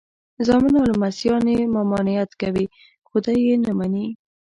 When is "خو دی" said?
3.07-3.37